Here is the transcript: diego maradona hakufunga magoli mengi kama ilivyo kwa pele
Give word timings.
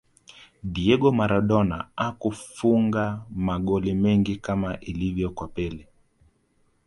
diego 0.73 1.09
maradona 1.19 1.87
hakufunga 1.95 3.21
magoli 3.35 3.93
mengi 3.93 4.35
kama 4.35 4.79
ilivyo 4.79 5.29
kwa 5.29 5.47
pele 5.47 5.87